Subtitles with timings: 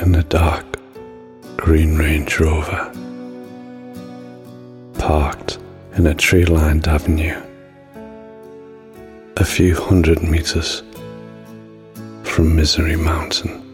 [0.00, 0.64] in a dark
[1.56, 2.92] green Range Rover,
[4.98, 5.58] parked
[5.96, 7.40] in a tree lined avenue,
[9.36, 10.82] a few hundred meters
[12.22, 13.64] from Misery Mountain.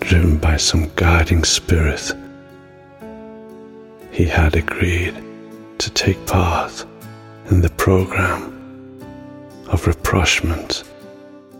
[0.00, 2.12] driven by some guiding spirit,
[4.10, 5.14] he had agreed
[5.78, 6.84] to take part
[7.50, 8.50] in the program
[9.68, 10.84] of rapprochement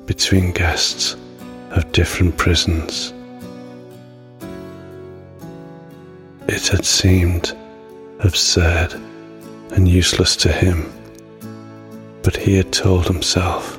[0.07, 1.17] between guests
[1.71, 3.13] of different prisons.
[6.49, 7.57] It had seemed
[8.21, 8.95] absurd
[9.73, 10.91] and useless to him,
[12.23, 13.79] but he had told himself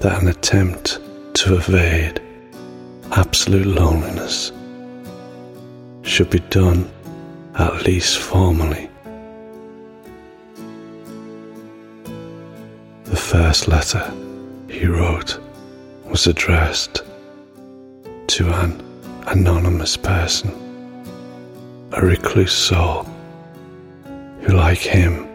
[0.00, 1.00] that an attempt
[1.34, 2.20] to evade
[3.12, 4.52] absolute loneliness
[6.02, 6.90] should be done
[7.54, 8.88] at least formally.
[13.44, 14.12] First letter
[14.68, 15.38] he wrote
[16.06, 17.02] was addressed
[18.26, 18.72] to an
[19.28, 20.50] anonymous person,
[21.92, 23.04] a recluse soul
[24.40, 25.28] who, like him,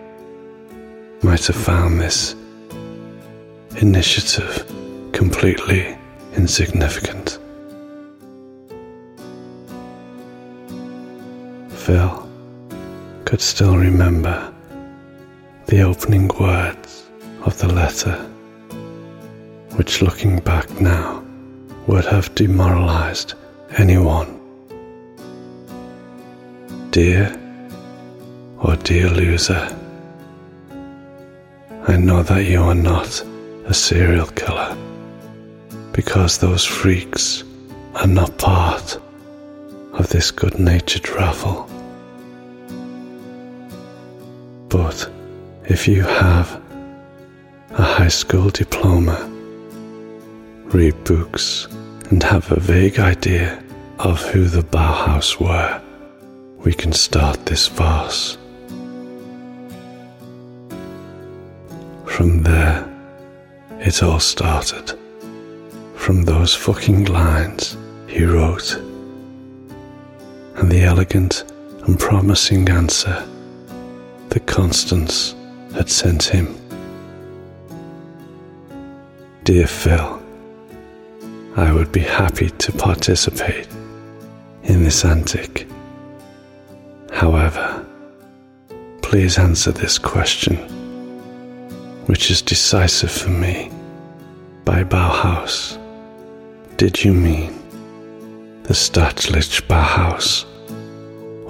[1.21, 2.35] might have found this
[3.77, 4.53] initiative
[5.13, 5.97] completely
[6.35, 7.39] insignificant.
[11.69, 12.29] Phil
[13.23, 14.53] could still remember
[15.67, 17.03] the opening words
[17.45, 18.15] of the letter,
[19.75, 21.23] which looking back now
[21.87, 23.33] would have demoralized
[23.77, 24.39] anyone.
[26.91, 27.37] Dear
[28.59, 29.75] or dear loser,
[31.87, 33.23] I know that you are not
[33.65, 34.77] a serial killer
[35.91, 37.43] because those freaks
[37.95, 38.99] are not part
[39.93, 41.69] of this good natured raffle.
[44.69, 45.09] But
[45.65, 46.61] if you have
[47.73, 49.17] a high school diploma,
[50.65, 51.67] read books,
[52.11, 53.63] and have a vague idea
[53.97, 55.81] of who the Bauhaus were,
[56.59, 58.37] we can start this farce.
[62.05, 62.87] From there,
[63.79, 64.93] it all started
[65.95, 67.75] from those fucking lines
[68.07, 68.75] he wrote
[70.57, 71.43] and the elegant
[71.87, 73.27] and promising answer
[74.29, 75.33] that Constance
[75.73, 76.62] had sent him.
[79.43, 80.23] Dear Phil,
[81.57, 83.67] I would be happy to participate
[84.63, 85.67] in this antic.
[87.11, 87.85] However,
[89.01, 90.55] please answer this question
[92.05, 93.69] which is decisive for me.
[94.63, 95.77] By Bauhaus,
[96.77, 97.51] did you mean
[98.63, 100.45] the Staatlich Bauhaus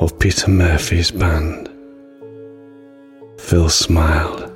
[0.02, 1.70] or Peter Murphy's band?
[3.38, 4.52] Phil smiled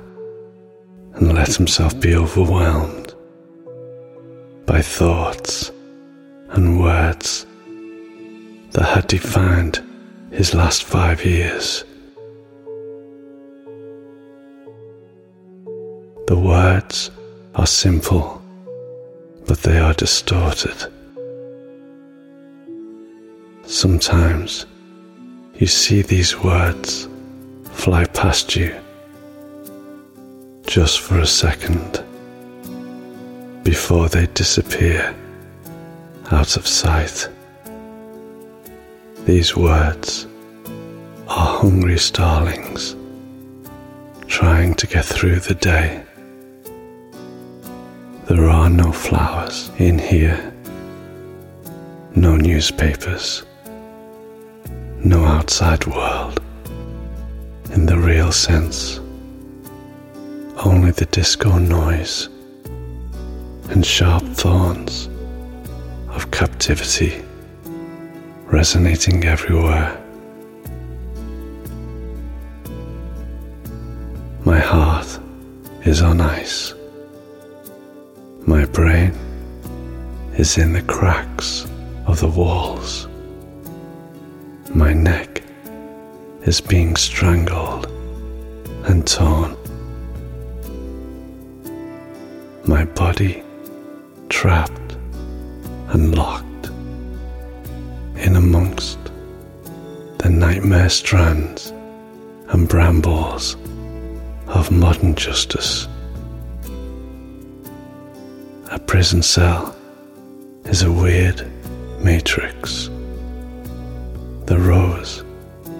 [1.14, 2.97] and let himself be overwhelmed
[4.68, 5.72] by thoughts
[6.50, 7.46] and words
[8.72, 9.80] that had defined
[10.30, 11.84] his last five years.
[16.26, 17.10] The words
[17.54, 18.42] are simple,
[19.46, 20.76] but they are distorted.
[23.64, 24.66] Sometimes
[25.54, 27.08] you see these words
[27.72, 28.78] fly past you
[30.66, 32.04] just for a second
[33.68, 35.14] before they disappear
[36.30, 37.28] out of sight.
[39.26, 40.26] These words
[41.28, 42.96] are hungry starlings
[44.26, 46.02] trying to get through the day.
[48.24, 50.40] There are no flowers in here,
[52.14, 53.42] no newspapers,
[55.04, 56.40] no outside world
[57.74, 58.98] in the real sense,
[60.64, 62.30] only the disco noise
[63.70, 65.08] and sharp thorns
[66.08, 67.22] of captivity
[68.46, 69.96] resonating everywhere.
[74.44, 75.20] My heart
[75.84, 76.74] is on ice.
[78.46, 79.12] My brain
[80.38, 81.66] is in the cracks
[82.06, 83.06] of the walls.
[84.74, 85.42] My neck
[86.42, 87.86] is being strangled
[88.84, 89.54] and torn.
[92.64, 93.42] My body
[94.38, 94.92] trapped
[95.88, 96.66] and locked
[98.24, 98.96] in amongst
[100.18, 101.72] the nightmare strands
[102.50, 103.56] and brambles
[104.46, 105.88] of modern justice.
[108.70, 109.76] A prison cell
[110.66, 111.44] is a weird
[112.00, 112.86] matrix.
[114.46, 115.24] The rows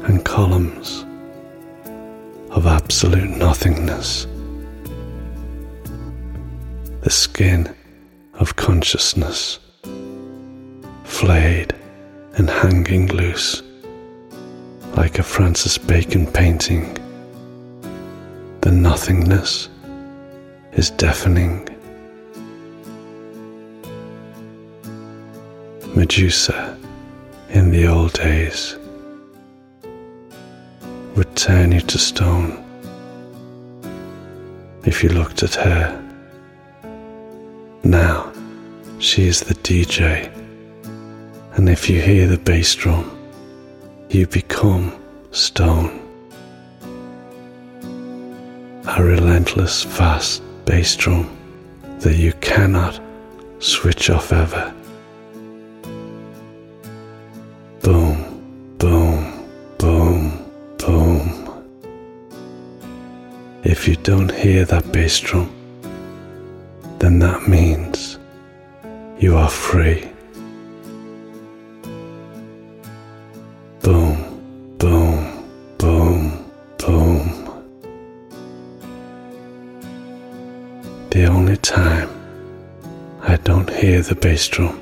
[0.02, 1.06] and columns
[2.50, 4.26] of absolute nothingness.
[7.02, 7.72] The skin
[8.38, 9.58] of consciousness,
[11.04, 11.74] flayed
[12.34, 13.62] and hanging loose
[14.96, 16.94] like a Francis Bacon painting.
[18.60, 19.68] The nothingness
[20.72, 21.68] is deafening.
[25.94, 26.78] Medusa
[27.50, 28.76] in the old days
[31.16, 32.64] would turn you to stone
[34.84, 36.07] if you looked at her.
[37.88, 38.30] Now
[38.98, 40.30] she is the DJ,
[41.54, 43.16] and if you hear the bass drum,
[44.10, 44.92] you become
[45.30, 45.98] stone.
[48.86, 51.34] A relentless, fast bass drum
[52.00, 53.00] that you cannot
[53.58, 54.74] switch off ever.
[57.80, 59.48] Boom, boom,
[59.78, 60.44] boom,
[60.76, 61.64] boom.
[63.64, 65.57] If you don't hear that bass drum,
[67.08, 68.18] then that means
[69.18, 70.06] you are free.
[73.80, 75.16] Boom, boom,
[75.78, 76.44] boom,
[76.76, 77.64] boom.
[81.08, 82.10] The only time
[83.22, 84.78] I don't hear the bass drum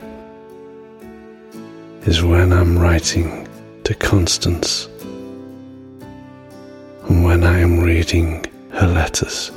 [2.06, 3.46] is when I'm writing
[3.84, 4.88] to Constance
[7.08, 9.52] and when I am reading her letters.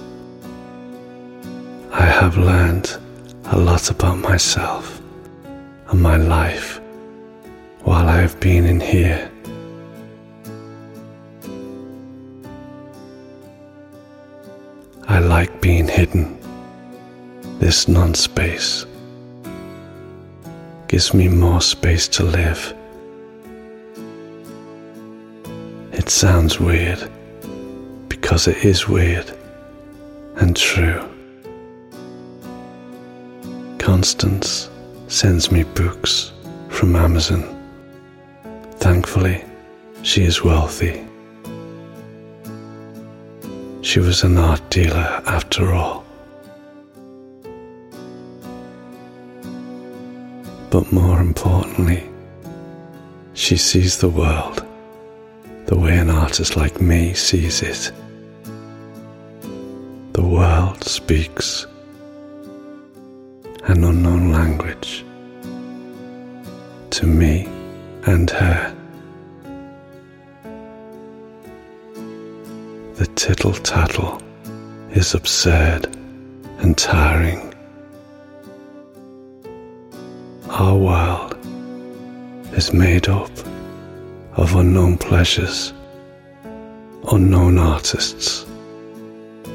[2.19, 2.97] I have learned
[3.45, 5.01] a lot about myself
[5.87, 6.81] and my life
[7.83, 9.31] while I have been in here.
[15.07, 16.37] I like being hidden.
[17.59, 18.85] This non space
[20.89, 22.73] gives me more space to live.
[25.93, 27.09] It sounds weird
[28.09, 29.31] because it is weird
[30.35, 31.09] and true.
[33.95, 34.69] Constance
[35.07, 36.31] sends me books
[36.69, 37.43] from Amazon.
[38.77, 39.43] Thankfully,
[40.03, 41.03] she is wealthy.
[43.81, 46.05] She was an art dealer after all.
[50.69, 52.07] But more importantly,
[53.33, 54.63] she sees the world
[55.65, 57.91] the way an artist like me sees it.
[60.13, 61.65] The world speaks
[63.63, 65.05] an unknown language
[66.91, 67.45] to me
[68.05, 68.75] and her.
[72.95, 74.21] The tittle tattle
[74.91, 75.85] is absurd
[76.59, 77.53] and tiring.
[80.49, 81.37] Our world
[82.53, 83.31] is made up
[84.33, 85.73] of unknown pleasures,
[87.11, 88.45] unknown artists,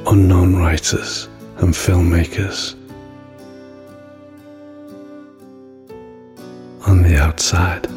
[0.07, 2.75] unknown writers and filmmakers.
[7.35, 7.91] Outside,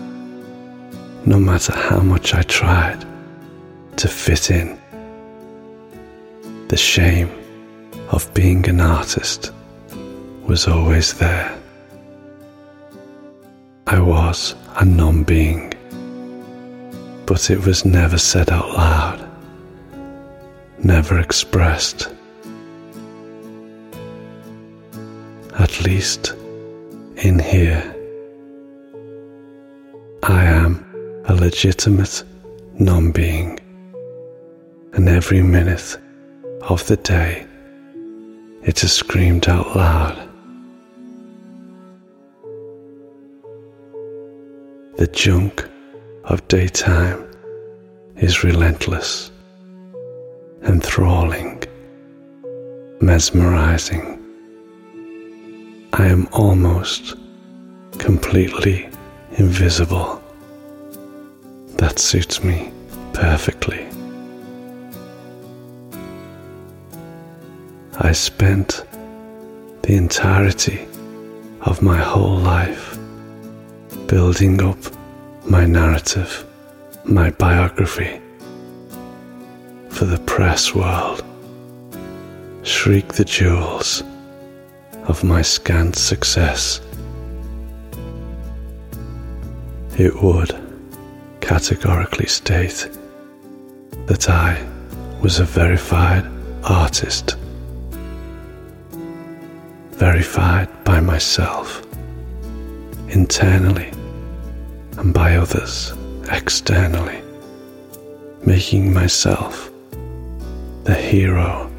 [1.27, 3.05] no matter how much I tried
[3.97, 4.79] to fit in,
[6.69, 7.29] the shame
[8.09, 9.51] of being an artist
[10.47, 11.55] was always there.
[13.85, 15.71] I was a non being,
[17.27, 19.19] but it was never said out loud,
[20.83, 22.09] never expressed.
[25.59, 26.33] At least
[27.17, 27.93] in here,
[30.29, 30.83] I am
[31.23, 32.21] a legitimate
[32.77, 33.57] non being,
[34.91, 35.97] and every minute
[36.63, 37.45] of the day
[38.61, 40.17] it is screamed out loud.
[44.97, 45.65] The junk
[46.25, 47.25] of daytime
[48.17, 49.31] is relentless,
[50.61, 51.63] enthralling,
[52.99, 54.21] mesmerizing.
[55.93, 57.15] I am almost
[57.97, 58.89] completely
[59.37, 60.21] invisible.
[61.77, 62.71] That suits me
[63.13, 63.87] perfectly.
[67.99, 68.83] I spent
[69.83, 70.87] the entirety
[71.61, 72.97] of my whole life
[74.07, 74.77] building up
[75.45, 76.45] my narrative,
[77.05, 78.19] my biography
[79.89, 81.23] for the press world.
[82.63, 84.03] Shriek the jewels
[85.05, 86.81] of my scant success.
[89.97, 90.55] It would
[91.41, 92.87] categorically state
[94.05, 94.63] that I
[95.23, 96.23] was a verified
[96.63, 97.35] artist,
[99.93, 101.81] verified by myself,
[103.09, 103.91] internally,
[104.97, 105.93] and by others
[106.29, 107.23] externally,
[108.45, 109.71] making myself
[110.83, 111.71] the hero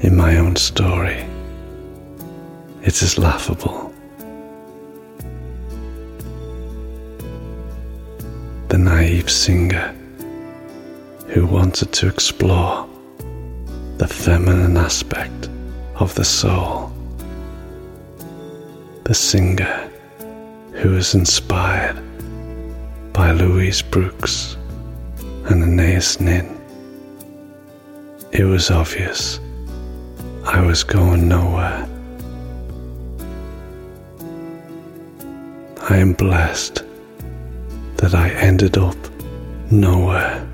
[0.00, 1.24] in my own story.
[2.82, 3.93] It is laughable.
[8.94, 9.92] Naive singer
[11.26, 12.88] who wanted to explore
[13.96, 15.48] the feminine aspect
[15.96, 16.92] of the soul.
[19.02, 19.90] The singer
[20.74, 21.98] who was inspired
[23.12, 24.56] by Louise Brooks
[25.48, 26.46] and Anais Nin.
[28.30, 29.40] It was obvious
[30.44, 31.82] I was going nowhere.
[35.90, 36.84] I am blessed
[38.04, 38.98] that I ended up
[39.70, 40.46] nowhere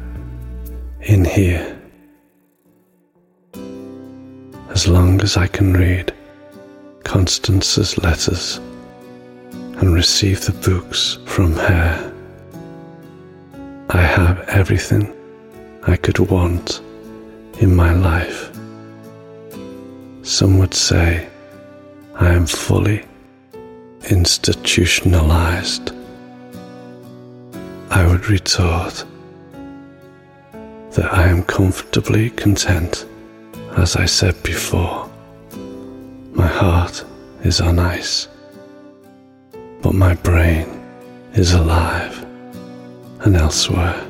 [1.01, 1.77] in here.
[4.69, 6.15] As long as I can read
[7.03, 8.59] Constance's letters
[9.81, 12.13] and receive the books from her,
[13.89, 15.13] I have everything
[15.89, 16.81] I could want
[17.59, 18.49] in my life.
[20.23, 21.29] Some would say
[22.15, 23.05] I am fully
[24.09, 26.00] institutionalized.
[27.91, 29.05] I would retort
[30.93, 33.05] that I am comfortably content,
[33.77, 35.11] as I said before.
[36.33, 37.05] My heart
[37.43, 38.29] is on ice,
[39.83, 40.69] but my brain
[41.35, 42.25] is alive
[43.21, 44.10] and elsewhere.